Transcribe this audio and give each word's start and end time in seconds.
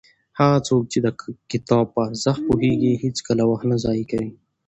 هغه 0.39 0.57
څوک 0.67 0.83
چې 0.91 0.99
د 1.05 1.07
کتاب 1.51 1.85
په 1.93 1.99
ارزښت 2.07 2.41
پوهېږي 2.47 2.93
هېڅکله 3.03 3.43
وخت 3.47 3.65
نه 3.71 3.77
ضایع 3.83 4.05
کوي. 4.11 4.31